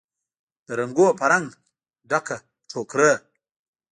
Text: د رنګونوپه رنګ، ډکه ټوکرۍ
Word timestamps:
د 0.65 0.67
رنګونوپه 0.79 1.25
رنګ، 1.31 1.47
ډکه 2.09 2.37
ټوکرۍ 2.69 3.13